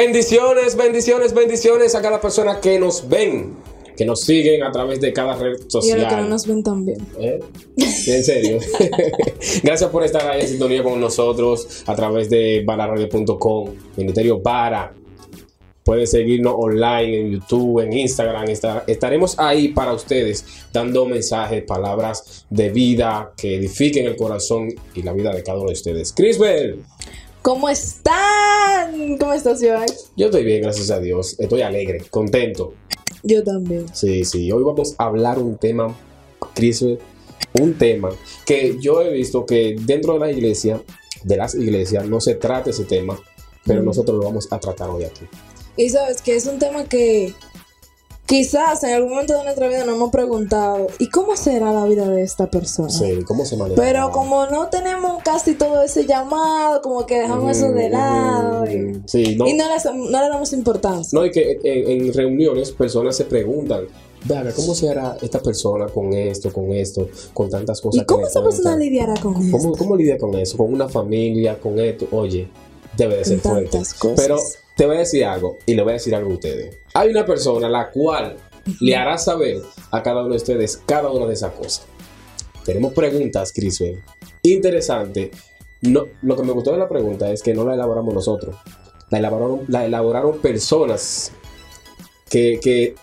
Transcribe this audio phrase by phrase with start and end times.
[0.00, 3.54] Bendiciones, bendiciones, bendiciones a cada persona que nos ven,
[3.96, 6.00] que nos siguen a través de cada red Y a social.
[6.02, 6.98] los que no nos ven también.
[7.18, 7.40] ¿Eh?
[7.78, 8.58] En serio.
[9.62, 14.92] Gracias por estar ahí en sintonía con nosotros a través de bararadio.com, Ministerio Bara.
[15.82, 18.50] Pueden seguirnos online en YouTube, en Instagram.
[18.50, 20.44] Esta- estaremos ahí para ustedes
[20.74, 25.68] dando mensajes, palabras de vida que edifiquen el corazón y la vida de cada uno
[25.68, 26.12] de ustedes.
[26.12, 26.82] Crisbel,
[27.46, 29.18] ¿Cómo están?
[29.20, 29.86] ¿Cómo estás, Joan?
[30.16, 31.36] yo estoy bien, gracias a Dios.
[31.38, 32.74] Estoy alegre, contento.
[33.22, 33.86] Yo también.
[33.94, 34.50] Sí, sí.
[34.50, 35.96] Hoy vamos a hablar un tema,
[36.56, 36.98] Crisbel,
[37.60, 38.10] un tema
[38.44, 40.82] que yo he visto que dentro de la iglesia,
[41.22, 43.16] de las iglesias, no se trata ese tema,
[43.64, 43.84] pero Mm.
[43.84, 45.24] nosotros lo vamos a tratar hoy aquí.
[45.76, 47.32] Y sabes que es un tema que
[48.26, 52.08] quizás en algún momento de nuestra vida nos hemos preguntado, ¿y cómo será la vida
[52.08, 52.90] de esta persona?
[52.90, 53.80] Sí, ¿cómo se maneja?
[53.80, 59.00] Pero como no tenemos casi todo ese llamado, como que dejamos eso de lado y,
[59.06, 59.46] Sí, no.
[59.46, 61.18] y no, le, no le damos importancia.
[61.18, 63.84] No, y que en, en reuniones personas se preguntan,
[64.24, 68.02] Venga, ¿cómo se hará esta persona con esto, con esto, con tantas cosas?
[68.02, 69.56] ¿Y cómo esa persona lidiará con eso?
[69.56, 70.56] ¿Cómo, ¿Cómo lidia con eso?
[70.56, 72.08] Con una familia, con esto.
[72.10, 72.48] Oye,
[72.96, 73.78] debe de ser fuerte.
[73.78, 74.14] cosas.
[74.16, 74.36] Pero
[74.76, 76.76] te voy a decir algo y le voy a decir algo a ustedes.
[76.94, 78.36] Hay una persona la cual
[78.80, 81.86] le hará saber a cada uno de ustedes cada una de esas cosas.
[82.64, 84.02] Tenemos preguntas, Criswell.
[84.42, 85.30] Interesante.
[85.82, 88.56] No, lo que me gustó de la pregunta es que no la elaboramos nosotros.
[89.10, 91.30] La elaboraron, la elaboraron personas
[92.28, 92.94] que, que,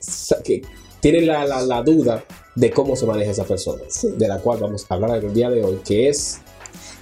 [0.44, 0.62] que
[1.00, 2.24] tienen la, la- la duda
[2.56, 3.84] de cómo se maneja esa persona.
[3.88, 4.10] Sí.
[4.18, 6.42] De la cual vamos a hablar en el día de hoy, que es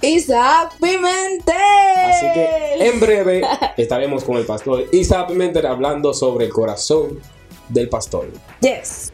[0.02, 1.54] Isaac Pimentel.
[1.96, 3.42] Así que en breve
[3.76, 7.20] estaremos con el pastor Isaac Pimentel hablando sobre el corazón
[7.68, 8.26] del pastor.
[8.60, 9.12] Yes.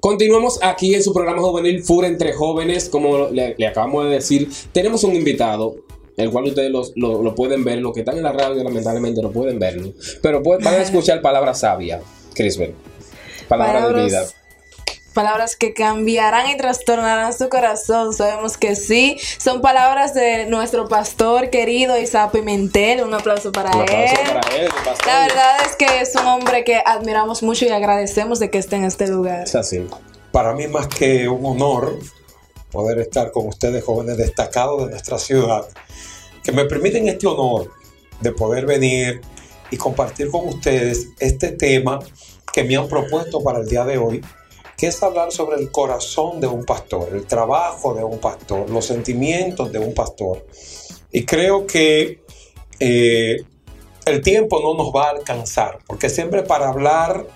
[0.00, 2.88] Continuamos aquí en su programa juvenil FUR entre jóvenes.
[2.88, 5.76] Como le, le acabamos de decir, tenemos un invitado,
[6.16, 7.78] el cual ustedes lo, lo pueden ver.
[7.78, 9.92] Los que están en la radio, lamentablemente, no pueden verlo.
[10.20, 12.02] Pero pueden, van a escuchar palabras sabias,
[12.34, 12.74] Crisbel.
[13.48, 14.26] Palabras de vida.
[15.14, 18.12] Palabras que cambiarán y trastornarán su corazón.
[18.12, 19.18] Sabemos que sí.
[19.38, 23.02] Son palabras de nuestro pastor querido Isaac Pimentel.
[23.02, 24.28] Un aplauso para Un aplauso él.
[24.28, 24.68] para él.
[25.06, 28.76] La verdad es que es un hombre que admiramos mucho y agradecemos de que esté
[28.76, 29.44] en este lugar.
[29.44, 29.86] Es así.
[30.32, 31.98] Para mí más que un honor
[32.70, 35.64] poder estar con ustedes jóvenes destacados de nuestra ciudad,
[36.42, 37.70] que me permiten este honor
[38.20, 39.20] de poder venir
[39.70, 42.00] y compartir con ustedes este tema
[42.52, 44.24] que me han propuesto para el día de hoy,
[44.76, 48.84] que es hablar sobre el corazón de un pastor, el trabajo de un pastor, los
[48.86, 50.46] sentimientos de un pastor.
[51.12, 52.20] Y creo que
[52.80, 53.36] eh,
[54.04, 57.26] el tiempo no nos va a alcanzar, porque siempre para hablar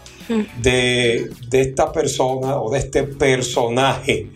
[0.61, 4.31] de, de esta persona o de este personaje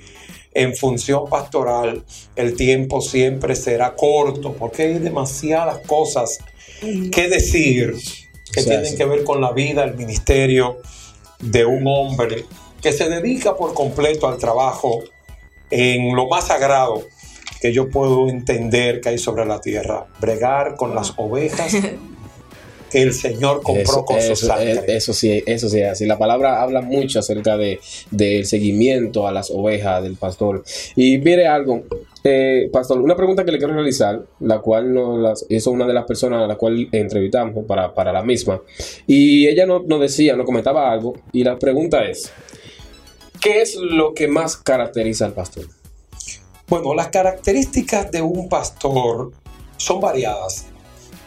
[0.54, 2.04] en función pastoral,
[2.36, 6.38] el tiempo siempre será corto, porque hay demasiadas cosas
[6.80, 7.94] que decir
[8.52, 8.96] que Sí, tienen sí.
[8.96, 10.78] que ver con la vida, el ministerio
[11.40, 12.44] de un hombre
[12.82, 15.02] que se dedica por completo al trabajo
[15.70, 17.02] en lo más sagrado
[17.60, 21.72] que yo puedo entender que hay sobre la tierra, bregar con las ovejas
[22.90, 24.72] que el Señor compró Eso, con su eso- sangre.
[24.72, 26.04] eh, eso sí, eso sí, es así.
[26.06, 30.62] La palabra habla mucho acerca de, del seguimiento a las ovejas del pastor.
[30.94, 31.84] Y mire algo,
[32.24, 35.94] eh, pastor, una pregunta que le quiero realizar, la cual no las, hizo una de
[35.94, 38.60] las personas a la cual entrevistamos para, para la misma.
[39.06, 42.30] Y ella no- nos decía, nos comentaba algo, y la pregunta es,
[43.42, 45.66] ¿qué es lo que más caracteriza al pastor?
[46.68, 49.32] Bueno, las características de un pastor
[49.76, 50.66] son variadas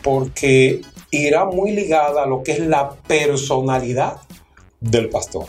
[0.01, 0.81] porque
[1.11, 4.21] irá muy ligada a lo que es la personalidad
[4.79, 5.47] del pastor.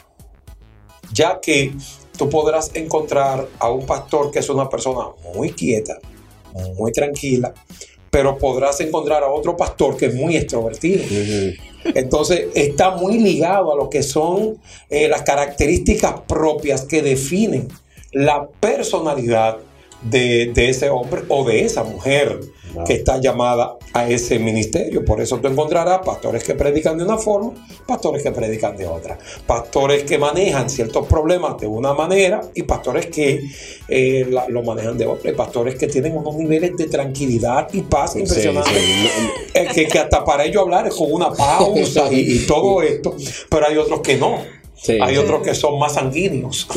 [1.12, 1.72] Ya que
[2.18, 5.98] tú podrás encontrar a un pastor que es una persona muy quieta,
[6.76, 7.54] muy tranquila,
[8.16, 11.04] pero podrás encontrar a otro pastor que es muy extrovertido.
[11.84, 14.56] Entonces está muy ligado a lo que son
[14.88, 17.68] eh, las características propias que definen
[18.12, 19.58] la personalidad
[20.02, 22.40] de, de ese hombre o de esa mujer
[22.86, 25.02] que está llamada a ese ministerio.
[25.02, 27.54] Por eso tú encontrarás pastores que predican de una forma,
[27.86, 29.16] pastores que predican de otra,
[29.46, 33.40] pastores que manejan ciertos problemas de una manera y pastores que
[33.88, 37.80] eh, la- lo manejan de otra, y pastores que tienen unos niveles de tranquilidad y
[37.80, 38.74] paz Sí, impresionantes.
[38.74, 39.08] sí.
[39.54, 43.16] Eh, que, que hasta para ello hablar es con una pausa y, y todo esto,
[43.48, 44.38] pero hay otros que no.
[45.00, 46.68] Hay otros que son más sanguíneos.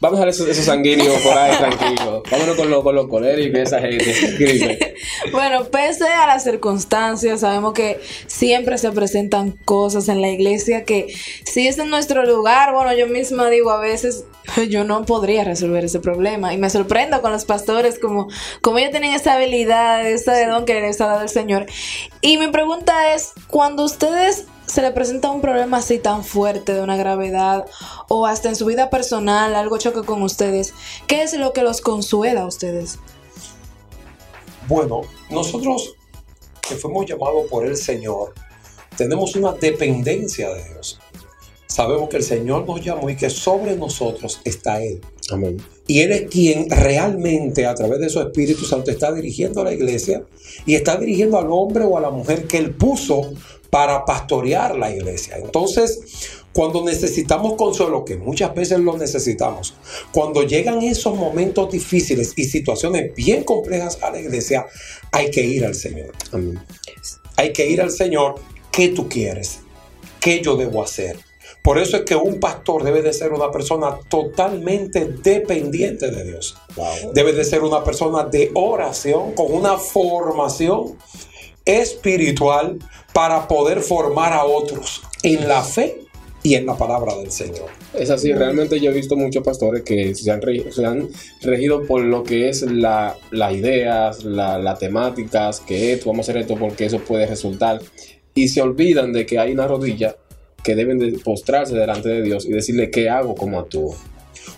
[0.00, 2.22] vamos a dejar esos, esos sanguíneos por ahí tranquilos.
[2.30, 4.94] Vámonos con los, con los coléricos y esa gente.
[5.32, 11.14] Bueno, pese a las circunstancias, sabemos que siempre se presentan cosas en la iglesia que
[11.44, 14.24] si es en nuestro lugar, bueno, yo misma digo a veces,
[14.68, 16.52] yo no podría resolver ese problema.
[16.54, 18.28] Y me sorprendo con los pastores, como,
[18.60, 21.66] como ellos tienen esa habilidad, ese don que les ha dado el Señor.
[22.20, 26.82] Y mi pregunta es, cuando ustedes se le presenta un problema así tan fuerte, de
[26.82, 27.64] una gravedad,
[28.08, 30.74] o hasta en su vida personal, algo choque con ustedes,
[31.06, 32.98] ¿qué es lo que los consuela a ustedes?
[34.68, 35.00] Bueno,
[35.30, 35.94] nosotros
[36.60, 38.34] que fuimos llamados por el Señor,
[38.96, 41.00] tenemos una dependencia de Dios.
[41.66, 45.00] Sabemos que el Señor nos llamó y que sobre nosotros está Él.
[45.30, 45.62] Amén.
[45.86, 49.72] Y Él es quien realmente a través de su Espíritu Santo está dirigiendo a la
[49.72, 50.22] iglesia
[50.66, 53.32] y está dirigiendo al hombre o a la mujer que Él puso
[53.70, 55.36] para pastorear la iglesia.
[55.36, 59.74] Entonces, cuando necesitamos consuelo, que muchas veces lo necesitamos,
[60.12, 64.66] cuando llegan esos momentos difíciles y situaciones bien complejas a la iglesia,
[65.12, 66.12] hay que ir al Señor.
[66.32, 66.58] Amén.
[67.36, 68.36] Hay que ir al Señor.
[68.72, 69.60] ¿Qué tú quieres?
[70.20, 71.16] ¿Qué yo debo hacer?
[71.62, 76.56] Por eso es que un pastor debe de ser una persona totalmente dependiente de Dios.
[76.76, 77.12] Wow.
[77.12, 80.96] Debe de ser una persona de oración con una formación
[81.64, 82.78] espiritual
[83.18, 86.02] para poder formar a otros en la fe
[86.44, 87.66] y en la palabra del Señor.
[87.92, 91.08] Es así, realmente yo he visto muchos pastores que se han, regi- se han
[91.42, 96.30] regido por lo que es la, las ideas, la- las temáticas, que esto, vamos a
[96.30, 97.80] hacer esto porque eso puede resultar.
[98.34, 100.14] Y se olvidan de que hay una rodilla
[100.62, 103.96] que deben de postrarse delante de Dios y decirle qué hago, cómo actúo.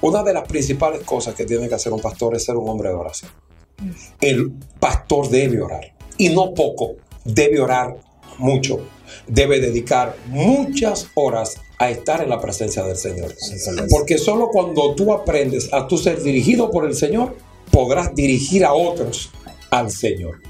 [0.02, 2.90] Una de las principales cosas que tiene que hacer un pastor es ser un hombre
[2.90, 3.30] de oración.
[4.20, 7.96] El pastor debe orar y no poco, debe orar
[8.40, 8.80] mucho.
[9.26, 13.34] Debe dedicar muchas horas a estar en la presencia del Señor.
[13.88, 17.36] Porque solo cuando tú aprendes a tú ser dirigido por el Señor,
[17.70, 19.30] podrás dirigir a otros
[19.70, 20.40] al Señor.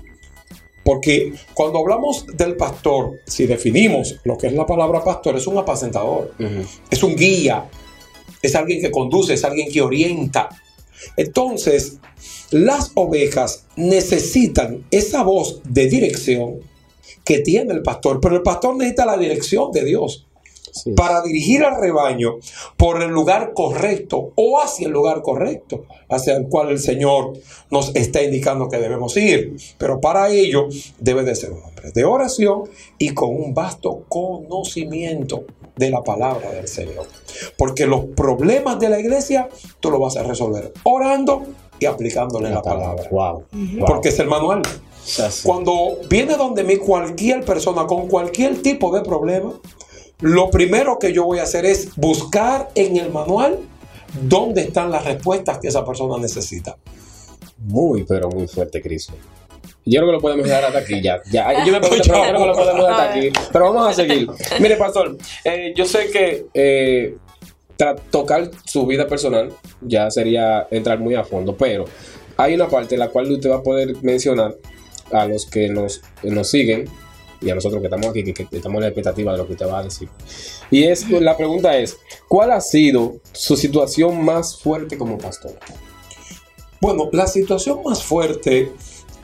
[0.82, 5.58] Porque cuando hablamos del pastor, si definimos lo que es la palabra pastor, es un
[5.58, 6.34] apacentador,
[6.90, 7.69] es un guía,
[8.43, 10.48] es alguien que conduce, es alguien que orienta.
[11.16, 11.98] Entonces,
[12.50, 16.60] las ovejas necesitan esa voz de dirección
[17.25, 20.26] que tiene el pastor, pero el pastor necesita la dirección de Dios
[20.72, 20.93] Sí.
[20.93, 22.37] para dirigir al rebaño
[22.76, 27.32] por el lugar correcto o hacia el lugar correcto, hacia el cual el Señor
[27.72, 29.56] nos está indicando que debemos ir.
[29.78, 30.69] Pero para ello
[31.00, 32.64] debe de ser un hombre de oración
[32.99, 35.44] y con un vasto conocimiento
[35.76, 37.06] de la palabra del Señor.
[37.56, 39.49] Porque los problemas de la iglesia
[39.81, 41.43] tú lo vas a resolver orando
[41.78, 43.08] y aplicándole la palabra.
[43.11, 43.44] Wow.
[43.50, 43.87] Wow.
[43.87, 44.62] Porque es el manual.
[45.43, 49.52] Cuando viene donde mí cualquier persona con cualquier tipo de problema,
[50.20, 53.58] lo primero que yo voy a hacer es buscar en el manual
[54.23, 56.76] dónde están las respuestas que esa persona necesita.
[57.58, 59.14] Muy, pero muy fuerte, Cristo.
[59.85, 61.20] Yo creo que lo podemos dejar hasta aquí ya.
[61.31, 63.32] ya yo me pregunto, pero creo que lo podemos dejar hasta aquí.
[63.53, 64.29] Pero vamos a seguir.
[64.61, 67.17] Mire, pastor, eh, yo sé que eh,
[68.11, 71.87] tocar su vida personal ya sería entrar muy a fondo, pero
[72.37, 74.55] hay una parte en la cual usted va a poder mencionar
[75.12, 76.88] a los que nos, nos siguen
[77.40, 79.52] y a nosotros que estamos aquí, que, que estamos en la expectativa de lo que
[79.52, 80.08] usted va a decir.
[80.70, 81.96] Y es la pregunta es,
[82.28, 85.58] ¿cuál ha sido su situación más fuerte como pastor?
[86.80, 88.72] Bueno, la situación más fuerte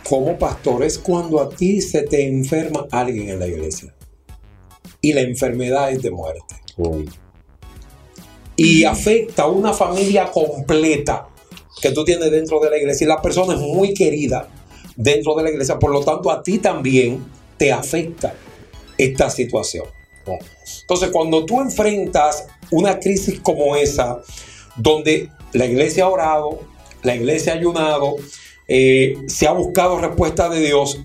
[0.09, 3.95] como pastor es cuando a ti se te enferma alguien en la iglesia
[5.01, 7.09] y la enfermedad es de muerte Uy.
[8.57, 11.29] y afecta a una familia completa
[11.81, 14.49] que tú tienes dentro de la iglesia y la persona es muy querida
[14.97, 17.25] dentro de la iglesia, por lo tanto a ti también
[17.57, 18.35] te afecta
[18.99, 19.85] esta situación.
[20.81, 24.21] Entonces, cuando tú enfrentas una crisis como esa,
[24.77, 26.61] donde la iglesia ha orado,
[27.03, 28.17] la iglesia ha ayunado,
[28.67, 30.99] eh, se ha buscado respuesta de Dios,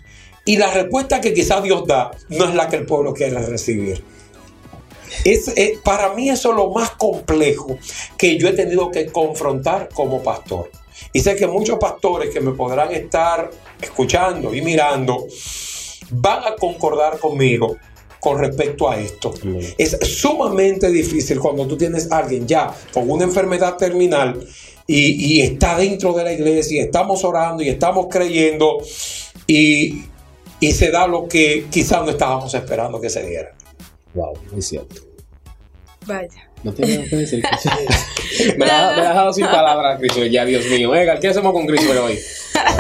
[0.46, 4.04] y la respuesta que quizás Dios da no es la que el pueblo quiere recibir.
[5.24, 7.78] Es, eh, para mí eso es lo más complejo
[8.18, 10.72] que yo he tenido que confrontar como pastor.
[11.14, 13.50] Y sé que muchos pastores que me podrán estar
[13.82, 15.26] escuchando y mirando
[16.12, 17.78] van a concordar conmigo
[18.20, 19.34] con respecto a esto.
[19.78, 24.46] Es sumamente difícil cuando tú tienes a alguien ya con una enfermedad terminal
[24.86, 28.78] y, y está dentro de la iglesia y estamos orando y estamos creyendo
[29.48, 30.04] y,
[30.60, 33.56] y se da lo que quizás no estábamos esperando que se diera.
[34.14, 35.11] Wow, muy cierto.
[36.06, 36.50] Vaya.
[36.64, 37.44] No tiene que decir.
[38.58, 40.26] me, la, me la ha dejado sin palabras, Cristo.
[40.26, 40.94] Ya, Dios mío.
[40.96, 42.20] Edgar, ¿qué hacemos con Cristo hoy?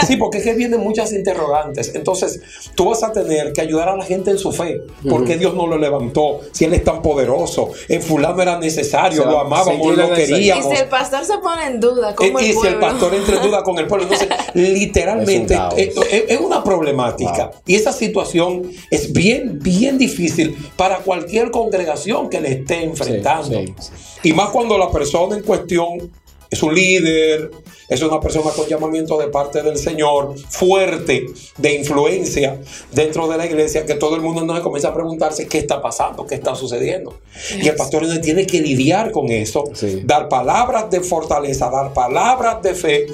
[0.07, 1.93] Sí, porque es que vienen muchas interrogantes.
[1.95, 2.41] Entonces,
[2.75, 4.81] tú vas a tener que ayudar a la gente en su fe.
[5.09, 6.39] ¿Por qué Dios no lo levantó?
[6.51, 7.69] Si Él es tan poderoso.
[7.87, 10.65] En fulano era necesario, Se va- lo amábamos, lo ese- Y queríamos.
[10.73, 12.79] si el pastor se pone en duda, Eh, ¿cómo y el si el pueblo?
[12.79, 14.07] pastor entra en duda con el pueblo.
[14.11, 15.59] Entonces, literalmente, Es
[15.95, 16.07] un caos.
[16.11, 17.47] es, una problemática.
[17.47, 17.61] Wow.
[17.65, 23.59] Y esa situación es bien, bien difícil para cualquier congregación que le esté enfrentando.
[23.59, 23.91] Sí, sí,
[24.29, 26.11] Y más cuando la persona en cuestión
[26.51, 27.49] es un líder,
[27.87, 31.25] es una persona con llamamiento de parte del Señor, fuerte,
[31.57, 32.59] de influencia
[32.91, 36.27] dentro de la iglesia, que todo el mundo nos comienza a preguntarse qué está pasando,
[36.27, 37.19] qué está sucediendo.
[37.57, 40.01] Y el pastor tiene que lidiar con eso, Sí.
[40.03, 43.05] dar palabras de fortaleza, dar palabras de fe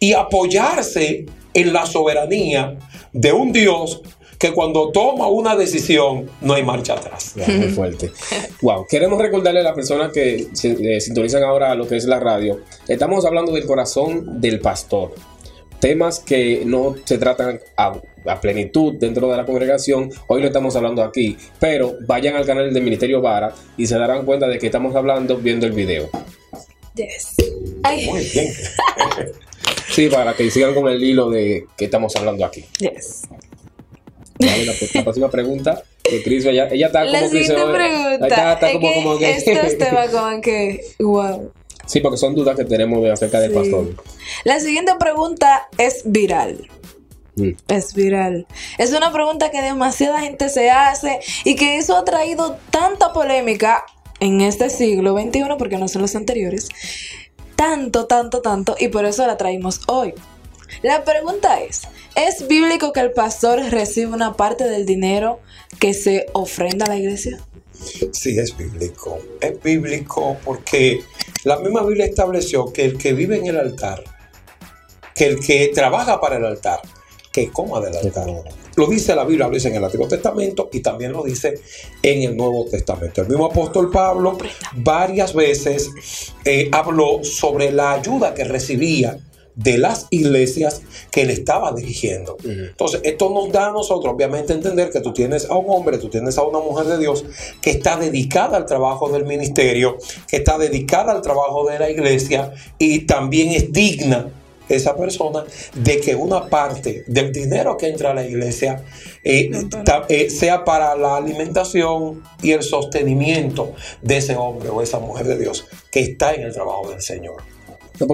[0.00, 2.76] y apoyarse en la soberanía
[3.12, 4.02] de un Dios
[4.40, 7.34] que cuando toma una decisión no hay marcha atrás.
[7.36, 8.10] Wow, muy fuerte.
[8.62, 8.86] Wow.
[8.88, 12.60] Queremos recordarle a las personas que se- eh, sintonizan ahora lo que es la radio.
[12.88, 15.14] Estamos hablando del corazón del pastor.
[15.78, 20.10] Temas que no se tratan a, a plenitud dentro de la congregación.
[20.26, 21.36] Hoy lo estamos hablando aquí.
[21.58, 25.36] Pero vayan al canal del Ministerio Vara y se darán cuenta de que estamos hablando
[25.36, 26.08] viendo el video.
[26.94, 27.34] Yes.
[27.82, 28.52] Ay, Muy bien.
[29.90, 32.64] Sí, para que sigan con el hilo de que estamos hablando aquí.
[32.78, 33.22] yes.
[34.40, 35.82] Vale, la, la próxima pregunta.
[36.02, 38.26] Que Cris, ella, ella está como La que se- siguiente Ahí pregunta.
[38.26, 39.30] Está, está es como, que como que.
[39.30, 41.52] Estos temas como que, wow.
[41.86, 43.56] Sí, porque son dudas que tenemos de acerca del Sí.
[43.58, 43.94] pastor.
[44.44, 46.68] La siguiente pregunta es viral.
[47.36, 47.50] Mm.
[47.68, 48.46] Es viral.
[48.78, 53.84] Es una pregunta que demasiada gente se hace y que eso ha traído tanta polémica
[54.20, 56.68] en este siglo XXI, porque no son los anteriores.
[57.56, 60.14] Tanto, tanto, tanto, y por eso la traímos hoy.
[60.82, 61.82] La pregunta es,
[62.14, 65.40] ¿es bíblico que el pastor reciba una parte del dinero
[65.78, 67.38] que se ofrenda a la iglesia?
[68.12, 69.18] Sí, es bíblico.
[69.40, 71.02] Es bíblico porque
[71.44, 74.04] la misma Biblia estableció que el que vive en el altar,
[75.14, 76.80] que el que trabaja para el altar,
[77.32, 78.26] que coma del altar.
[78.76, 81.54] Lo dice la Biblia, lo dice en el Antiguo Testamento y también lo dice
[82.02, 83.22] en el Nuevo Testamento.
[83.22, 84.36] El mismo apóstol Pablo
[84.74, 85.90] varias veces
[86.44, 89.18] eh, habló sobre la ayuda que recibía
[89.54, 92.36] de las iglesias que él estaba dirigiendo.
[92.44, 96.08] Entonces, esto nos da a nosotros, obviamente, entender que tú tienes a un hombre, tú
[96.08, 97.24] tienes a una mujer de Dios
[97.60, 102.52] que está dedicada al trabajo del ministerio, que está dedicada al trabajo de la iglesia
[102.78, 104.28] y también es digna
[104.68, 108.84] esa persona de que una parte del dinero que entra a la iglesia
[109.24, 109.50] eh,
[109.84, 115.26] ta- eh, sea para la alimentación y el sostenimiento de ese hombre o esa mujer
[115.26, 117.42] de Dios que está en el trabajo del Señor.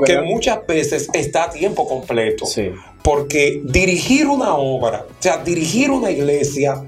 [0.05, 2.47] Que ya- muchas veces está a tiempo completo.
[2.47, 2.71] Sí.
[3.03, 6.83] Porque dirigir una obra, o sea, dirigir una iglesia,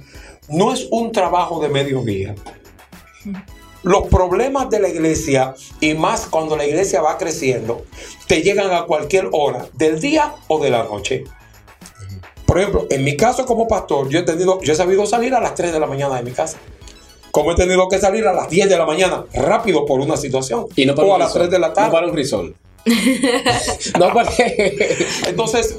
[0.48, 2.34] no es un trabajo de mediodía.
[3.84, 7.84] Los problemas de la iglesia, y más cuando la iglesia va creciendo,
[8.26, 11.24] te llegan a cualquier hora del día o de la noche.
[12.44, 15.40] Por ejemplo, en mi caso como pastor, yo he, tenido, yo he sabido salir a
[15.40, 16.58] las 3 de la mañana de mi casa.
[17.30, 20.66] Como he tenido que salir a las 10 de la mañana rápido por una situación.
[20.74, 21.40] Y no para o a las risol.
[21.42, 21.88] 3 de la tarde.
[21.88, 22.56] No para un risol.
[23.98, 24.96] no porque.
[25.26, 25.76] Entonces,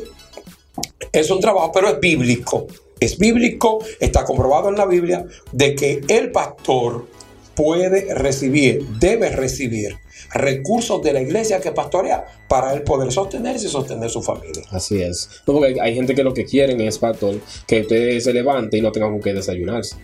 [1.11, 2.67] es un trabajo, pero es bíblico.
[2.99, 7.07] Es bíblico, está comprobado en la Biblia de que el pastor
[7.55, 9.97] puede recibir, debe recibir
[10.33, 14.63] recursos de la iglesia que pastorea para él poder sostenerse y sostener su familia.
[14.71, 15.29] Así es.
[15.47, 18.81] No, porque hay gente que lo que quieren es, pastor, que usted se levante y
[18.81, 19.95] no tenga con qué desayunarse.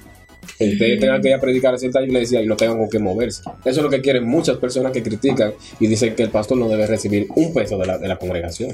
[0.58, 3.00] Que usted tenga que ir a predicar a cierta iglesia y no tenga con qué
[3.00, 3.42] moverse.
[3.64, 6.68] Eso es lo que quieren muchas personas que critican y dicen que el pastor no
[6.68, 8.72] debe recibir un peso de la, de la congregación.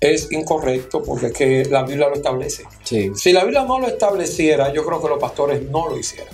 [0.00, 2.64] Es incorrecto porque es que la Biblia lo establece.
[2.84, 3.10] Sí.
[3.14, 6.32] Si la Biblia no lo estableciera, yo creo que los pastores no lo hicieran.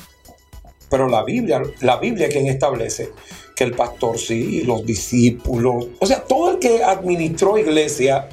[0.91, 3.11] Pero la Biblia, la Biblia es quien establece
[3.57, 8.29] que el pastor sí, y los discípulos, o sea, todo el que administró iglesia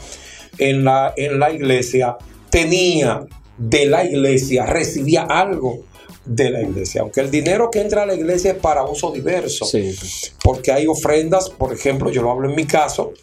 [0.58, 2.18] en la, en la iglesia
[2.50, 3.26] tenía
[3.58, 5.84] de la iglesia, recibía algo
[6.26, 7.02] de la iglesia.
[7.02, 9.96] Aunque el dinero que entra a la iglesia es para uso diverso Sí.
[10.44, 13.14] porque hay ofrendas, por ejemplo, yo lo hablo en mi caso,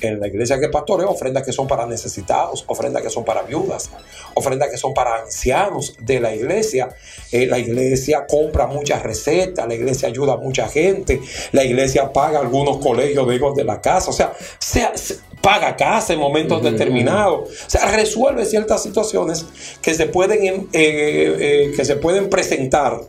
[0.00, 3.90] en la iglesia que pastoreo, ofrendas que son para necesitados, ofrendas que son para viudas,
[4.34, 6.88] ofrendas que son para ancianos de la iglesia.
[7.32, 11.20] Eh, la iglesia compra muchas recetas, la iglesia ayuda a mucha gente,
[11.52, 15.74] la iglesia paga algunos colegios de hijos de la casa, o sea, se- se- paga
[15.74, 19.46] casa en momentos determinados, o sea, resuelve ciertas situaciones
[19.80, 23.00] que se pueden, eh, eh, que se pueden presentar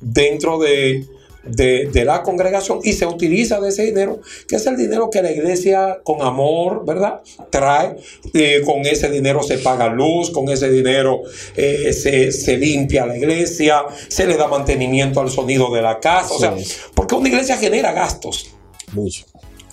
[0.00, 1.04] dentro de,
[1.46, 5.22] de, de la congregación y se utiliza de ese dinero, que es el dinero que
[5.22, 7.20] la iglesia con amor, ¿verdad?
[7.50, 7.96] Trae.
[8.32, 11.22] Eh, con ese dinero se paga luz, con ese dinero
[11.56, 16.34] eh, se, se limpia la iglesia, se le da mantenimiento al sonido de la casa,
[16.34, 16.66] o sea, Sí.
[16.94, 18.50] porque una iglesia genera gastos.
[18.92, 19.24] Mucho.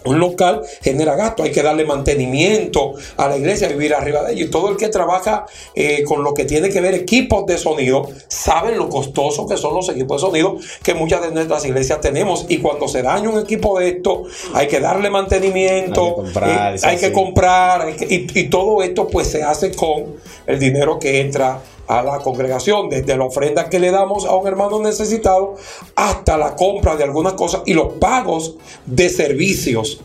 [0.03, 4.45] Un local genera gasto, hay que darle mantenimiento a la iglesia, vivir arriba de ella.
[4.45, 8.09] Y todo el que trabaja eh, con lo que tiene que ver equipos de sonido,
[8.27, 12.45] saben lo costoso que son los equipos de sonido que muchas de nuestras iglesias tenemos.
[12.49, 16.75] Y cuando se daña un equipo de esto, hay que darle mantenimiento, Hay que comprar,
[16.75, 20.15] eh, hay que comprar, hay que- y, y todo esto pues se hace con
[20.47, 21.59] el dinero que entra
[21.99, 25.55] a la congregación, desde la ofrenda que le damos a un hermano necesitado
[25.95, 28.55] hasta la compra de algunas cosas y los pagos
[28.85, 29.99] de servicios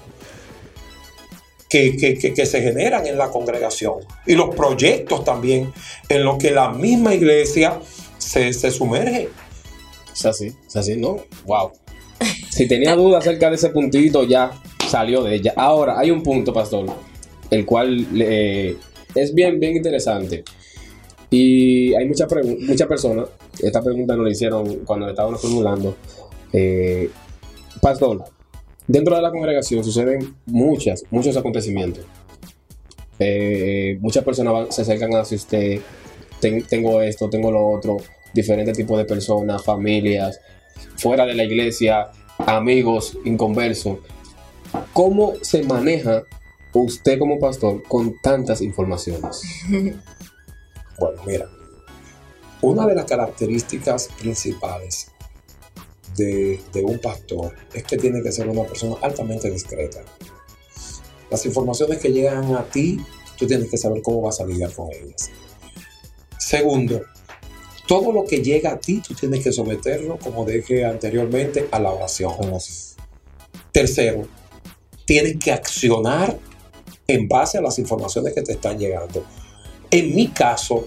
[1.68, 3.94] que, que- que- que se generan en la congregación
[4.26, 5.72] y los proyectos también
[6.08, 7.80] en los que la misma iglesia
[8.18, 9.28] se, se sumerge.
[10.12, 11.16] Es así, es así, ¿no?
[11.44, 11.72] Wow.
[12.50, 14.50] Si tenía dudas acerca de ese puntito, ya
[14.88, 15.52] salió de ella.
[15.56, 16.86] Ahora, hay un punto, pastor,
[17.50, 18.76] el cual eh,
[19.14, 20.42] es bien, bien interesante.
[21.30, 22.28] Y hay muchas
[22.68, 23.28] muchas personas,
[23.60, 25.96] esta pregunta nos la hicieron cuando estábamos formulando.
[26.52, 27.10] Eh,
[27.80, 28.24] pastor,
[28.86, 32.04] dentro de la congregación suceden muchas, muchos acontecimientos.
[33.18, 35.80] Eh, muchas personas se acercan hacia usted,
[36.40, 37.96] ten- tengo esto, tengo lo otro,
[38.34, 40.38] diferentes tipos de personas, familias,
[40.96, 43.98] fuera de la iglesia, amigos, inconversos.
[44.92, 46.22] ¿Cómo se maneja
[46.74, 49.40] usted como pastor con tantas informaciones?
[50.98, 51.48] Bueno, mira,
[52.62, 55.12] una de las características principales
[56.16, 60.02] de, de un pastor es que tiene que ser una persona altamente discreta.
[61.30, 62.98] Las informaciones que llegan a ti,
[63.36, 65.30] tú tienes que saber cómo vas a lidiar con ellas.
[66.38, 67.02] Segundo,
[67.86, 71.92] todo lo que llega a ti, tú tienes que someterlo, como dije anteriormente, a la
[71.92, 72.32] oración.
[73.72, 74.26] Tercero,
[75.04, 76.38] tienes que accionar
[77.06, 79.24] en base a las informaciones que te están llegando.
[79.90, 80.86] En mi caso,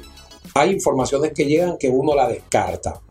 [0.54, 3.02] hay informaciones que llegan que uno la descarta.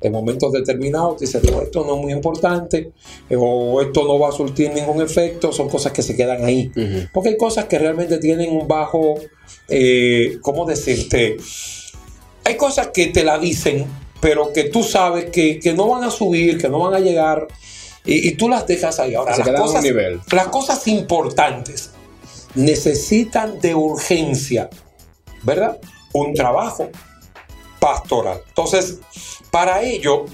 [0.00, 2.92] En momentos determinados dice, no, esto no es muy importante,
[3.28, 6.70] eh, o esto no va a surtir ningún efecto, son cosas que se quedan ahí.
[7.12, 9.16] Porque hay cosas que realmente tienen un bajo,
[9.68, 11.36] eh, ¿cómo decirte?
[12.44, 13.86] Hay cosas que te la dicen,
[14.20, 17.48] pero que tú sabes que, que no van a subir, que no van a llegar,
[18.04, 19.16] y, y tú las dejas ahí.
[19.16, 20.20] Ahora, las cosas, nivel.
[20.30, 21.90] las cosas importantes
[22.54, 24.70] necesitan de urgencia,
[25.48, 25.78] ¿verdad?
[26.12, 26.90] Un trabajo
[27.80, 28.42] pastoral.
[28.48, 28.98] Entonces,
[29.50, 30.26] para ello,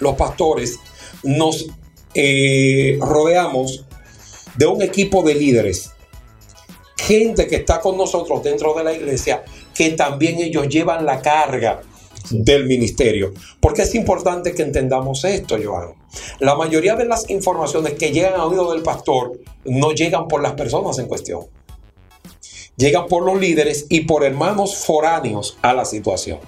[0.00, 0.78] los pastores
[1.22, 1.66] nos
[2.14, 3.86] eh, rodeamos
[4.56, 5.92] de un equipo de líderes,
[6.98, 11.80] gente que está con nosotros dentro de la iglesia, que también ellos llevan la carga
[12.28, 13.32] del ministerio.
[13.60, 15.94] Porque es importante que entendamos esto, Joan.
[16.38, 20.52] La mayoría de las informaciones que llegan a oído del pastor no llegan por las
[20.52, 21.46] personas en cuestión.
[22.76, 26.38] Llegan por los líderes y por hermanos foráneos a la situación.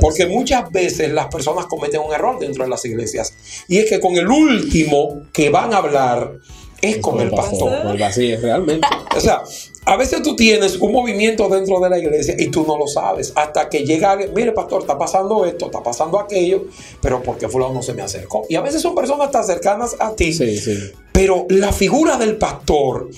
[0.00, 3.32] Porque muchas veces las personas cometen un error dentro de las iglesias.
[3.68, 6.34] Y es que con el último que van a hablar
[6.80, 7.82] es con el pastor.
[7.82, 8.86] Con el vacío, realmente.
[9.16, 9.42] O sea,
[9.86, 13.32] a veces tú tienes un movimiento dentro de la iglesia y tú no lo sabes.
[13.34, 16.66] Hasta que llega alguien, mire pastor, está pasando esto, está pasando aquello,
[17.02, 18.46] pero porque fulano no se me acercó.
[18.48, 20.32] Y a veces son personas tan cercanas a ti.
[20.32, 20.92] Sí, sí.
[21.10, 23.10] Pero la figura del pastor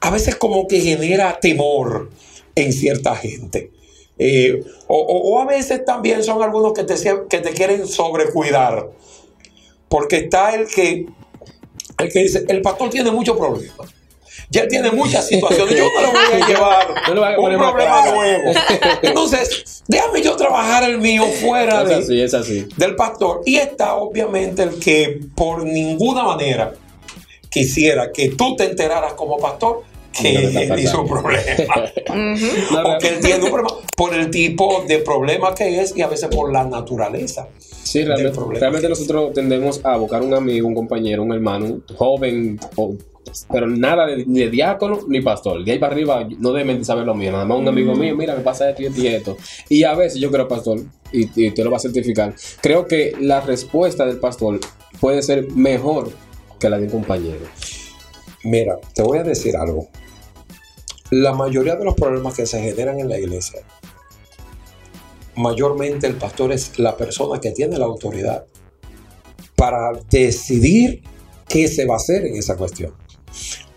[0.00, 2.10] a veces como que genera temor
[2.54, 3.70] en cierta gente.
[4.18, 6.94] Eh, o, a veces también son algunos que te,
[7.28, 8.88] que te quieren sobrecuidar.
[9.88, 11.06] Porque está el que,
[11.98, 13.94] el que dice, el pastor tiene muchos problemas.
[14.50, 15.76] Ya tiene muchas situaciones.
[15.76, 18.14] Yo no le voy a llevar No a un problema carga.
[18.14, 18.52] nuevo.
[19.02, 22.66] Entonces, déjame yo trabajar el mío fuera Es de, así, es así.
[22.76, 23.42] del pastor.
[23.44, 26.72] Y está obviamente el que por ninguna manera
[27.50, 29.82] quisiera que tú te enteraras como pastor
[30.12, 31.42] que él hizo un problema.
[32.84, 36.06] O que él tiene un problema por el tipo de problema que es y a
[36.08, 37.48] veces por la naturaleza.
[37.82, 42.94] Sí, realmente, realmente nosotros tendemos a buscar un amigo, un compañero, un hermano, joven, o-
[43.52, 45.62] pero nada de, ni de diácono ni pastor.
[45.64, 48.14] De ahí para arriba no deben de saber lo mío, nada más un amigo mío,
[48.16, 49.36] mira, me pasa esto y esto
[49.68, 50.80] y a veces yo creo, pastor,
[51.12, 54.58] y, y usted lo va a certificar, creo que la respuesta del pastor
[55.00, 56.10] puede ser mejor
[56.58, 57.46] que la de un compañero.
[58.44, 59.88] Mira, te voy a decir algo.
[61.10, 63.60] La mayoría de los problemas que se generan en la iglesia,
[65.34, 68.44] mayormente el pastor es la persona que tiene la autoridad
[69.56, 71.02] para decidir
[71.48, 72.94] qué se va a hacer en esa cuestión.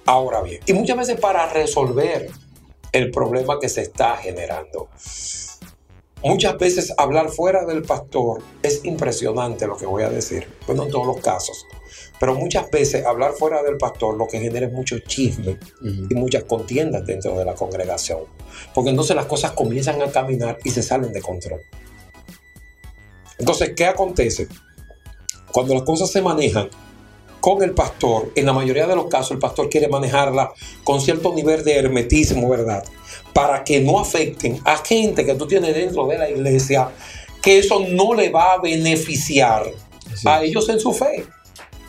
[0.06, 2.30] Ahora bien, y muchas veces para resolver
[2.92, 4.90] el problema que se está generando.
[6.24, 10.48] Muchas veces hablar fuera del pastor es impresionante lo que voy a decir.
[10.68, 11.66] Bueno, en todos los casos.
[12.20, 16.44] Pero muchas veces hablar fuera del pastor lo que genera es mucho chisme y muchas
[16.44, 18.20] contiendas dentro de la congregación.
[18.76, 21.62] Porque entonces las cosas comienzan a caminar y se salen de control.
[23.40, 24.48] Entonces, ¿qué acontece?
[25.52, 26.70] Cuando las cosas se manejan
[27.42, 30.52] con el pastor, en la mayoría de los casos el pastor quiere manejarla
[30.84, 32.84] con cierto nivel de hermetismo, ¿verdad?
[33.34, 36.90] Para que no afecten a gente que tú tienes dentro de la iglesia,
[37.42, 39.66] que eso no le va a beneficiar
[40.16, 40.28] Sí.
[40.28, 41.26] a ellos en su fe.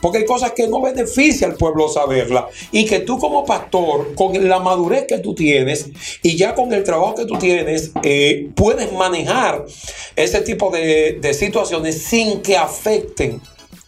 [0.00, 2.48] Porque hay cosas que no beneficia al pueblo saberla.
[2.72, 5.86] Y que tú como pastor, con la madurez que tú tienes
[6.22, 9.64] y ya con el trabajo que tú tienes, eh, puedes manejar
[10.16, 13.40] ese tipo de, de situaciones sin que afecten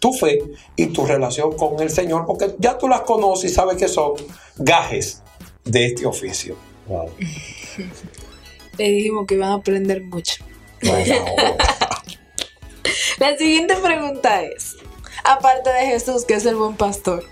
[0.04, 0.38] tu fe
[0.76, 4.12] y tu relación con el Señor, porque ya tú las conoces y sabes que son
[4.56, 5.22] gajes
[5.64, 6.56] de este oficio.
[6.86, 7.10] Wow.
[8.78, 10.44] Le dijimos que iban a aprender mucho.
[10.82, 11.24] Bueno,
[13.18, 14.76] La siguiente pregunta es,
[15.24, 17.24] aparte de Jesús, que es el buen pastor,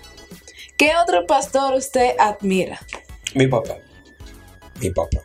[0.75, 2.79] ¿qué otro pastor usted admira?
[3.35, 3.77] mi papá.
[4.81, 5.19] Mi papá.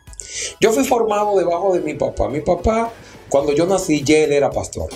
[0.61, 2.29] Yo fui formado debajo de mi papá.
[2.29, 2.91] Mi papá,
[3.27, 4.89] cuando yo nací, ya él era pastor.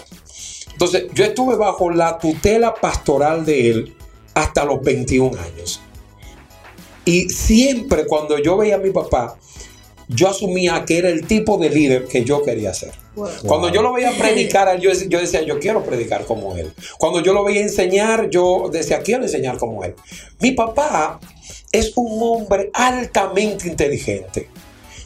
[0.73, 3.95] Entonces, yo estuve bajo la tutela pastoral de él
[4.33, 5.81] hasta los 21 años.
[7.05, 9.37] Y siempre cuando yo veía a mi papá,
[10.07, 12.91] yo asumía que era el tipo de líder que yo quería ser.
[13.45, 16.73] Cuando yo lo veía predicar, yo, yo decía, yo quiero predicar como él.
[16.97, 19.95] Cuando yo lo veía enseñar, yo decía, quiero enseñar como él.
[20.39, 21.19] Mi papá
[21.71, 24.49] es un hombre altamente inteligente.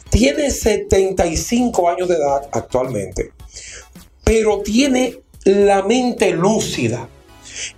[0.08, 3.32] Tiene 75 años de edad actualmente,
[4.24, 7.08] pero tiene la mente lúcida.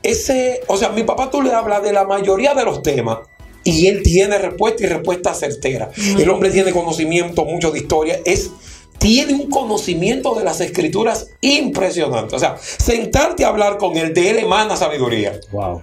[0.03, 3.19] Ese, o sea, mi papá tú le hablas de la mayoría de los temas
[3.65, 5.91] y él tiene respuesta y respuesta certera.
[5.97, 8.51] El hombre tiene conocimiento mucho de historia, es
[8.99, 12.37] tiene un conocimiento de las escrituras impresionante.
[12.37, 15.41] O sea, sentarte a hablar con él, de él emana sabiduría.
[15.53, 15.83] Wow.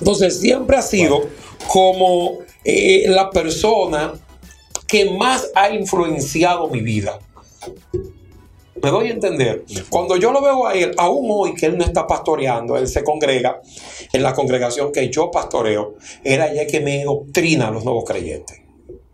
[0.00, 1.28] Entonces siempre ha sido
[1.68, 4.14] como eh, la persona
[4.88, 7.20] que más ha influenciado mi vida.
[8.82, 9.64] Me doy a entender.
[9.90, 13.02] Cuando yo lo veo a él, aún hoy que él no está pastoreando, él se
[13.04, 13.60] congrega
[14.12, 18.58] en la congregación que yo pastoreo, era allá que me doctrina a los nuevos creyentes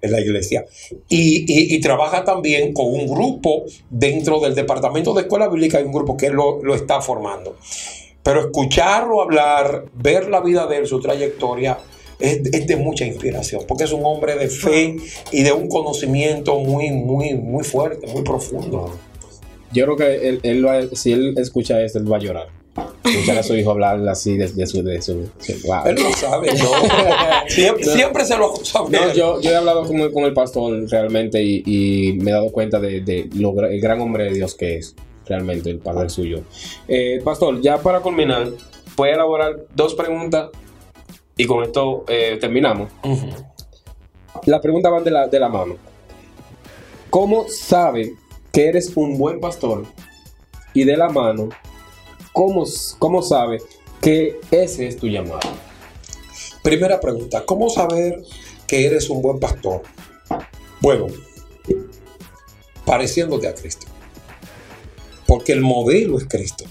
[0.03, 0.65] en la iglesia.
[1.09, 5.85] Y, y- y trabaja también con un grupo dentro del departamento de escuela bíblica, hay
[5.85, 7.57] un grupo que él lo, lo está formando.
[8.23, 11.79] Pero escucharlo hablar, ver la vida de él, su trayectoria,
[12.19, 14.97] es, es de mucha inspiración, porque es un hombre de fe
[15.33, 18.91] y de un conocimiento muy, muy, muy fuerte, muy profundo.
[19.77, 22.49] Yo creo que él, él va- si él escucha esto, él va a llorar.
[23.05, 24.83] Escuchar a su hijo hablar así de, de su...
[24.83, 25.15] De su
[25.65, 25.87] wow.
[25.87, 26.69] Él lo sabe, ¿no?
[27.49, 27.93] siempre, No.
[27.93, 28.91] siempre se lo sabe.
[28.91, 32.35] No, yo, yo he hablado con, el- con el pastor realmente y, y me he
[32.35, 34.95] dado cuenta de, de lo el gran hombre de Dios que es
[35.27, 36.43] realmente el padre suyo.
[36.89, 38.49] Eh, pastor, ya para culminar,
[38.95, 40.51] puede elaborar dos preguntas
[41.37, 42.91] y con esto eh, terminamos.
[44.47, 45.77] Las preguntas van de la, de la mano.
[47.11, 48.13] ¿Cómo sabe
[48.57, 49.85] que eres un buen pastor?
[50.73, 51.51] Y de la mano,
[52.33, 52.65] ¿cómo,
[52.99, 53.61] cómo sabe
[54.01, 55.41] que ese es tu llamado?
[56.63, 58.23] Primera pregunta, ¿cómo saber
[58.67, 59.83] que eres un buen pastor?
[60.81, 61.09] Bueno,
[62.87, 63.89] pareciéndote a Cristo.
[65.27, 66.65] Porque el modelo es Cristo.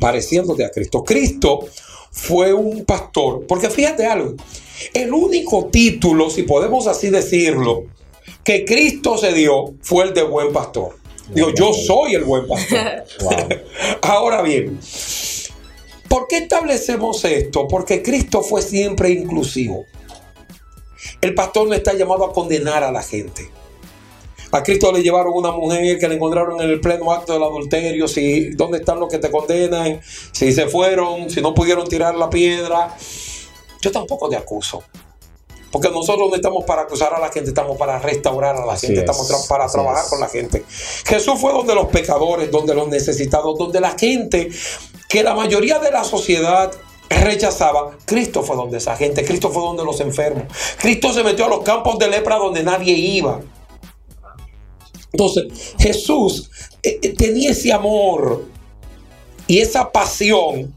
[0.00, 1.04] Pareciéndote a Cristo.
[1.04, 1.60] Cristo
[2.10, 3.46] fue un pastor.
[3.46, 4.34] Porque fíjate algo.
[4.92, 7.84] El único título, si podemos así decirlo,
[8.42, 10.98] que Cristo se dio fue el de buen pastor.
[11.32, 13.04] Digo, yo soy el buen pastor.
[13.20, 13.48] Wow.
[14.02, 14.80] Ahora bien,
[16.08, 17.68] ¿por qué establecemos esto?
[17.68, 19.84] Porque Cristo fue siempre inclusivo.
[21.20, 23.50] El pastor no está llamado a condenar a la gente.
[24.52, 28.08] A Cristo le llevaron una mujer que le encontraron en el pleno acto del adulterio.
[28.08, 30.00] Si, ¿Dónde están los que te condenan?
[30.32, 32.96] Si se fueron, si no pudieron tirar la piedra.
[33.80, 34.82] Yo tampoco te acuso.
[35.70, 38.88] Porque nosotros no estamos para acusar a la gente, estamos para restaurar a la Así
[38.88, 40.10] gente, es, estamos tra- para trabajar es.
[40.10, 40.64] con la gente.
[41.06, 44.50] Jesús fue donde los pecadores, donde los necesitados, donde la gente
[45.08, 46.72] que la mayoría de la sociedad
[47.08, 47.96] rechazaba.
[48.04, 50.44] Cristo fue donde esa gente, Cristo fue donde los enfermos.
[50.78, 53.40] Cristo se metió a los campos de lepra donde nadie iba.
[55.12, 56.50] Entonces, Jesús
[56.82, 58.44] eh, eh, tenía ese amor
[59.48, 60.72] y esa pasión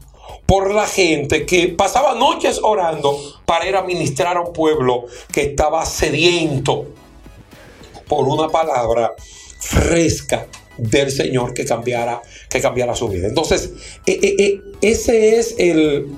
[0.46, 5.42] por la gente que pasaba noches orando para ir a ministrar a un pueblo que
[5.42, 6.86] estaba sediento
[8.06, 9.14] por una palabra
[9.58, 13.28] fresca del Señor que cambiara, que cambiara su vida.
[13.28, 13.72] Entonces,
[14.06, 16.08] eh, eh, eh, ese es el,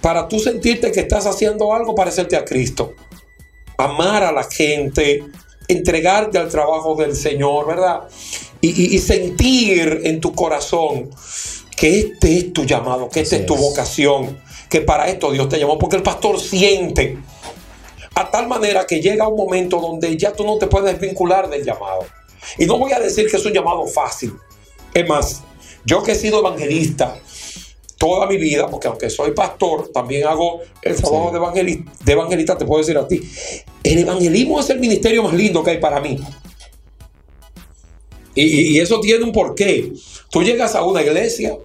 [0.00, 2.94] para tú sentirte que estás haciendo algo, parecerte a Cristo.
[3.78, 5.24] Amar a la gente,
[5.66, 8.02] entregarte al trabajo del Señor, ¿verdad?
[8.60, 11.10] Y sentir en tu corazón
[11.82, 14.38] que este es tu llamado, que esta es tu vocación,
[14.70, 17.18] que para esto Dios te llamó, porque el pastor siente
[18.14, 21.64] a tal manera que llega un momento donde ya tú no te puedes vincular del
[21.64, 22.06] llamado.
[22.56, 24.32] Y no voy a decir que es un llamado fácil.
[24.94, 25.42] Es más,
[25.84, 27.18] yo que he sido evangelista
[27.98, 31.32] toda mi vida, porque aunque soy pastor, también hago el trabajo Sí.
[31.34, 33.28] de, evangeli- de evangelista, te puedo decir a ti.
[33.82, 36.16] El evangelismo es el ministerio más lindo que hay para mí.
[38.36, 39.92] Y eso tiene un porqué.
[40.30, 41.58] Tú llegas a una iglesia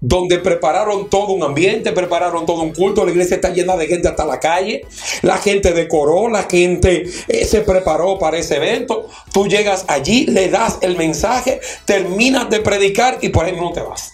[0.00, 4.08] donde prepararon todo un ambiente, prepararon todo un culto, la iglesia está llena de gente
[4.08, 4.86] hasta la calle,
[5.22, 10.48] la gente decoró, la gente eh, se preparó para ese evento, tú llegas allí, le
[10.48, 14.12] das el mensaje, terminas de predicar y por ahí no te vas.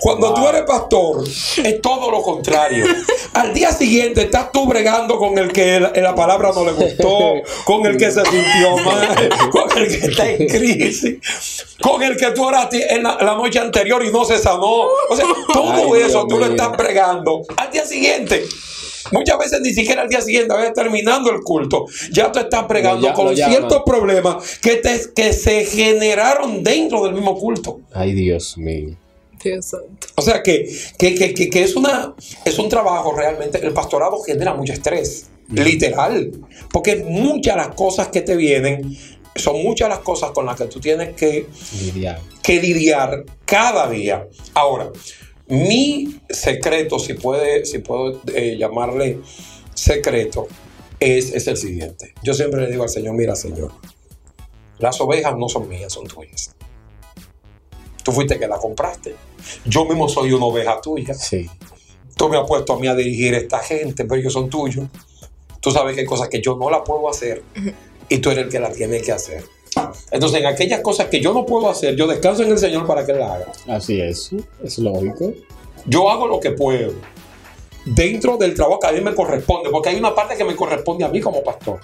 [0.00, 2.84] Cuando tú eres pastor, es todo lo contrario.
[3.34, 7.34] Al día siguiente estás tú bregando con el que la, la palabra no le gustó,
[7.64, 11.18] con el que se sintió mal, con el que está en crisis,
[11.80, 14.82] con el que tú oraste en la, la noche anterior y no se sanó.
[15.08, 17.42] O sea, todo Ay, eso Dios tú lo estás bregando.
[17.56, 18.44] Al día siguiente.
[19.12, 22.66] Muchas veces ni siquiera al día siguiente, a veces terminando el culto, ya tú estás
[23.00, 27.80] ya- con ciertos problemas que, te- que se generaron dentro del mismo culto.
[27.92, 28.90] Ay, Dios mío.
[29.42, 30.06] Dios santo.
[30.16, 33.58] O sea que, que, que- que- que es, una, es un trabajo realmente.
[33.64, 36.30] El pastorado genera mucho estrés, literal.
[36.72, 38.96] Porque muchas las cosas que te vienen,
[39.36, 41.46] son muchas las cosas con las que tú tienes que,
[41.80, 42.20] Lidiar.
[42.42, 44.26] que lidiar cada día.
[44.54, 44.90] Ahora,
[45.48, 49.18] mi secreto, si, puede, si puedo eh, llamarle
[49.74, 50.46] secreto,
[50.98, 52.14] es, es el siguiente.
[52.22, 53.72] Yo siempre le digo al Señor, mira Señor,
[54.78, 56.54] las ovejas no son mías, son tuyas.
[58.02, 59.14] Tú fuiste que la compraste.
[59.64, 61.14] Yo mismo soy una oveja tuya.
[61.14, 61.48] Sí.
[62.16, 64.86] Tú me has puesto a mí a dirigir a esta gente, pero ellos son tuyos.
[65.60, 67.42] Tú sabes que hay cosas que yo no la puedo hacer
[68.08, 69.44] y tú eres el que la tiene que hacer.
[70.10, 73.04] Entonces, en aquellas cosas que yo no puedo hacer, yo descanso en el Señor para
[73.04, 73.52] que Él la haga.
[73.68, 74.30] Así es.
[74.62, 75.32] Es lógico.
[75.86, 76.92] Yo hago lo que puedo
[77.84, 81.04] dentro del trabajo que a mí me corresponde, porque hay una parte que me corresponde
[81.04, 81.80] a mí como pastor.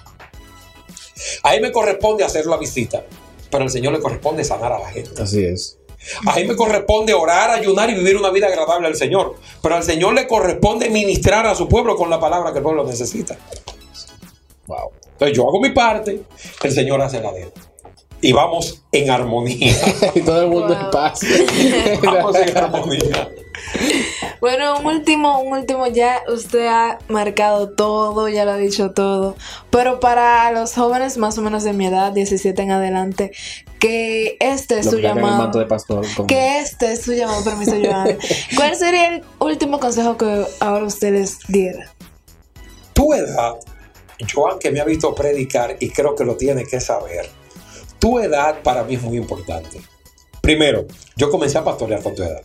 [1.43, 3.03] A mí me corresponde hacer la visita,
[3.49, 5.21] pero al Señor le corresponde sanar a la gente.
[5.21, 5.77] Así es.
[6.25, 9.35] A mí me corresponde orar, ayunar y vivir una vida agradable al Señor.
[9.61, 12.83] Pero al Señor le corresponde ministrar a su pueblo con la palabra que el pueblo
[12.85, 13.35] necesita.
[14.67, 14.91] Wow.
[15.13, 16.21] Entonces yo hago mi parte,
[16.63, 17.51] el Señor hace la de él.
[18.21, 19.75] Y vamos en armonía.
[20.15, 20.85] y todo el mundo Wow.
[20.85, 21.19] en paz.
[22.03, 23.29] vamos en armonía.
[24.39, 29.35] Bueno, un último, un último, ya usted ha marcado todo, ya lo ha dicho todo,
[29.71, 33.31] pero para los jóvenes más o menos de mi edad, 17 en adelante,
[33.79, 36.05] que este es Lo su llamado, de pastor.
[36.27, 38.17] que este es su llamado, permiso, Joana.
[38.55, 41.91] ¿Cuál sería el último consejo que ahora usted les diera?
[42.93, 43.55] Tu edad,
[44.33, 47.29] Joan que me ha visto predicar y creo que lo tiene que saber.
[47.99, 49.79] Tu edad para mí es muy importante.
[50.41, 50.85] Primero,
[51.15, 52.41] yo comencé a pastorear con tu edad.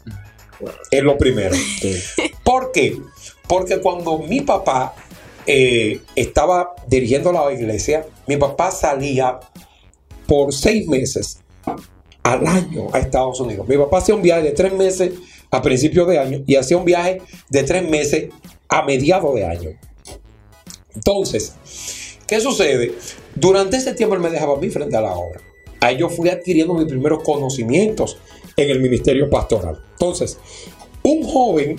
[0.91, 1.55] Es lo primero.
[1.55, 1.99] Sí.
[2.45, 3.01] ¿Por qué?
[3.49, 4.95] Porque cuando mi papá
[5.47, 9.41] eh, estaba dirigiendo la iglesia, mi papá salía
[10.33, 11.41] por seis meses
[12.23, 13.69] al año a Estados Unidos.
[13.69, 15.13] Mi papá hacía un viaje de tres meses
[15.51, 18.31] a principios de año y hacía un viaje de tres meses
[18.67, 19.71] a mediados de año.
[20.95, 21.53] Entonces,
[22.27, 22.95] ¿qué sucede?
[23.35, 25.43] Durante ese tiempo él me dejaba a mí frente a la obra.
[25.81, 28.17] Ahí yo fui adquiriendo mis primeros conocimientos
[28.57, 29.83] en el ministerio pastoral.
[29.91, 30.39] Entonces,
[31.03, 31.77] un joven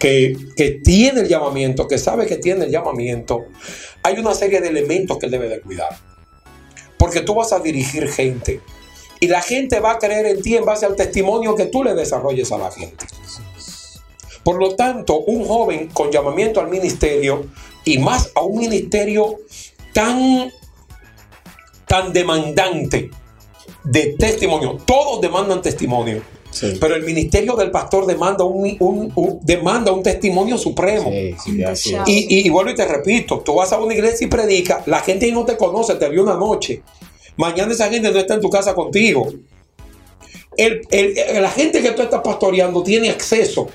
[0.00, 3.44] que, que tiene el llamamiento, que sabe que tiene el llamamiento,
[4.02, 6.07] hay una serie de elementos que él debe de cuidar.
[6.98, 8.60] Porque tú vas a dirigir gente
[9.20, 11.94] y la gente va a creer en ti en base al testimonio que tú le
[11.94, 13.06] desarrolles a la gente.
[14.42, 17.46] Por lo tanto, un joven con llamamiento al ministerio
[17.84, 19.40] y más a un ministerio
[19.92, 20.50] tan,
[21.86, 23.10] tan demandante
[23.84, 26.22] de testimonio, todos demandan testimonio,
[26.58, 26.76] Sí.
[26.80, 31.10] pero el ministerio del pastor demanda un, un- un- demanda un testimonio supremo.
[31.10, 31.34] Sí,
[31.74, 31.90] sí.
[32.06, 35.00] Y, y, y vuelvo y te repito, tú vas a una iglesia y predicas, la
[35.00, 36.82] gente ahí no te conoce, te vio una noche.
[37.36, 39.28] Mañana esa gente no está en tu casa contigo.
[40.56, 43.68] El- el- la gente que tú estás pastoreando tiene acceso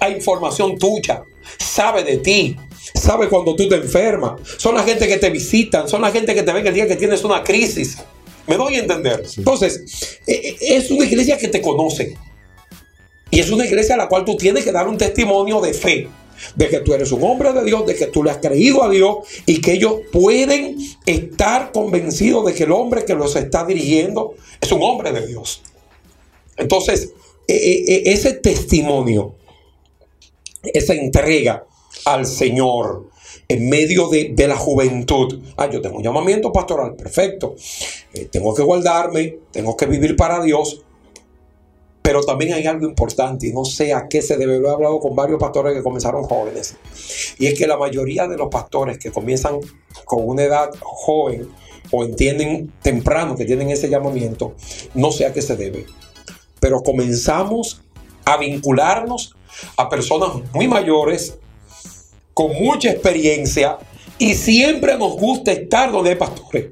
[0.00, 1.22] a información tuya,
[1.58, 2.56] sabe de ti,
[2.94, 4.40] sabe cuando tú te enfermas.
[4.58, 6.96] Son la gente que te visitan, son la gente que te ven el día que
[6.96, 7.96] tienes una crisis.
[8.48, 9.24] ¿Me doy a entender?
[9.36, 12.16] Entonces, eh, eh, es una iglesia que te conoce.
[13.30, 16.08] Y es una iglesia a la cual tú tienes que dar un testimonio de fe,
[16.56, 18.88] de que tú eres un hombre de Dios, de que tú le has creído a
[18.88, 24.34] Dios y que ellos pueden estar convencidos de que el hombre que los está dirigiendo
[24.60, 25.60] es un hombre de Dios.
[26.56, 27.12] Entonces,
[27.46, 29.34] eh, ese testimonio,
[30.62, 31.66] esa entrega
[32.06, 33.10] al Señor
[33.48, 35.40] en medio de, de la juventud.
[35.56, 37.56] Ah, yo tengo un llamamiento pastoral, perfecto.
[38.12, 40.84] Eh, tengo que guardarme, tengo que vivir para Dios.
[42.02, 44.58] Pero también hay algo importante y no sé a qué se debe.
[44.58, 46.76] Lo he hablado con varios pastores que comenzaron jóvenes.
[47.38, 49.60] Y es que la mayoría de los pastores que comienzan
[50.04, 51.48] con una edad joven
[51.90, 54.54] o entienden temprano que tienen ese llamamiento,
[54.94, 55.86] no sé a qué se debe.
[56.60, 57.82] Pero comenzamos
[58.24, 59.34] a vincularnos
[59.76, 61.38] a personas muy mayores,
[62.38, 63.78] con mucha experiencia,
[64.16, 66.66] y siempre nos gusta estar donde hay pastores.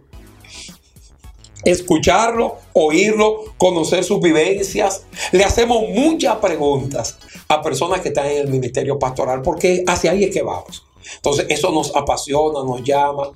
[1.64, 5.06] Escucharlo, oírlo, conocer sus vivencias.
[5.32, 10.22] Le hacemos muchas preguntas a personas que están en el ministerio pastoral, porque hacia ahí
[10.22, 10.86] es que vamos.
[11.16, 13.32] Entonces, eso nos apasiona, nos llama,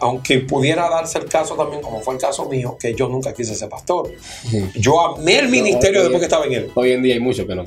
[0.00, 3.54] aunque pudiera darse el caso también, como fue el caso mío, que yo nunca quise
[3.54, 4.12] ser pastor.
[4.74, 6.10] Yo amé el ministerio Oye.
[6.10, 6.70] después que estaba en él.
[6.74, 7.64] Hoy en día hay muchos que no.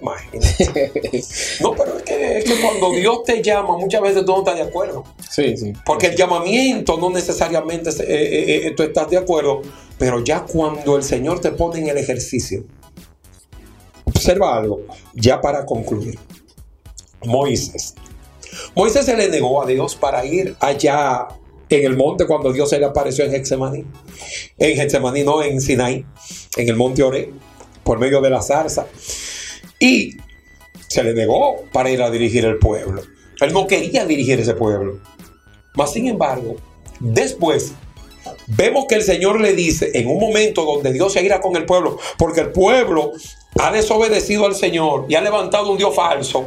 [0.00, 0.90] Imagínate.
[1.60, 4.56] No, pero es que, es que cuando Dios te llama, muchas veces tú no estás
[4.56, 5.04] de acuerdo.
[5.28, 5.72] Sí, sí.
[5.84, 9.62] Porque el llamamiento no necesariamente eh, eh, eh, tú estás de acuerdo,
[9.98, 12.64] pero ya cuando el Señor te pone en el ejercicio,
[14.04, 14.82] observa algo,
[15.14, 16.18] ya para concluir.
[17.24, 17.94] Moisés.
[18.74, 21.28] Moisés se le negó a Dios para ir allá
[21.68, 23.84] en el monte cuando Dios se le apareció en Getsemaní.
[24.58, 26.04] En Getsemaní, no en Sinai,
[26.56, 27.30] en el monte Oré,
[27.84, 28.86] por medio de la zarza.
[29.80, 30.16] Y
[30.86, 33.02] se le negó para ir a dirigir el pueblo.
[33.40, 35.00] Él no quería dirigir ese pueblo.
[35.74, 36.56] Mas, sin embargo,
[37.00, 37.72] después
[38.46, 41.64] vemos que el Señor le dice en un momento donde Dios se irá con el
[41.64, 43.12] pueblo, porque el pueblo
[43.58, 46.46] ha desobedecido al Señor y ha levantado un Dios falso.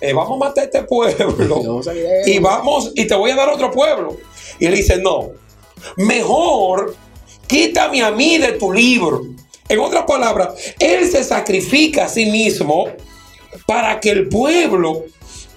[0.00, 1.82] Eh, vamos a matar a este pueblo
[2.26, 4.16] y vamos y te voy a dar otro pueblo.
[4.58, 5.30] Y él dice, no,
[5.96, 6.94] mejor
[7.46, 9.22] quítame a mí de tu libro.
[9.70, 12.88] En otras palabras, él se sacrifica a sí mismo
[13.66, 15.04] para que el pueblo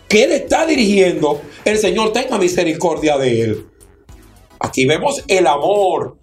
[0.08, 3.68] que él está dirigiendo, el Señor tenga misericordia de él.
[4.60, 6.18] Aquí vemos el amor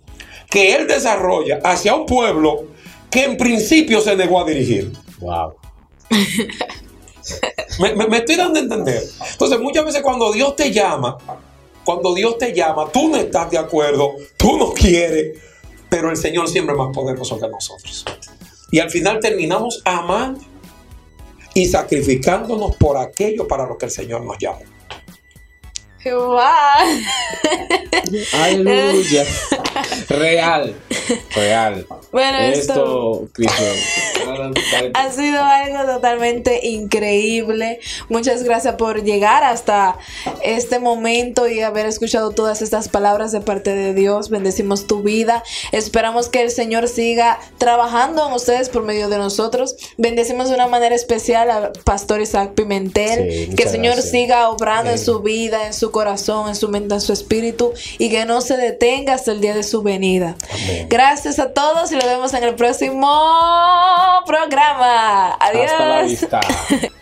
[0.48, 2.66] que él desarrolla hacia un pueblo
[3.11, 4.92] que en principio se negó a dirigir.
[5.18, 5.55] Wow.
[7.79, 9.03] Me, me- me estoy dando a entender.
[9.33, 11.18] Entonces, muchas veces cuando Dios te llama,
[11.85, 15.38] cuando Dios te llama, tú no estás de acuerdo, tú no quieres,
[15.90, 18.05] pero el Señor siempre es más poderoso que nosotros.
[18.70, 20.40] Y al final terminamos amando
[21.53, 24.61] y sacrificándonos por aquello para lo que el Señor nos llama.
[26.05, 26.41] ¡Wow!
[28.33, 29.25] Aleluya.
[30.09, 30.75] Real.
[31.35, 31.87] Real.
[32.11, 33.51] Bueno, esto Esto,
[34.95, 37.81] ha sido algo totalmente increíble.
[38.09, 39.97] Muchas gracias por llegar hasta
[40.43, 44.31] este momento y haber escuchado todas estas palabras de parte de Dios.
[44.31, 45.45] Bendecimos tu vida.
[45.71, 49.77] Esperamos que el Señor siga trabajando en ustedes por medio de nosotros.
[49.99, 53.31] Bendecimos de una manera especial al pastor Isaac Pimentel.
[53.31, 54.11] Sí, que el Señor gracias.
[54.11, 58.11] siga obrando en su vida, en su corazón, en su mente, en su espíritu y
[58.11, 60.37] que no se detenga hasta el día de su venida.
[60.53, 60.87] Amén.
[60.88, 63.09] Gracias a todos y nos vemos en el próximo
[64.26, 65.37] programa.
[65.40, 65.70] Adiós.
[65.70, 66.40] Hasta la vista.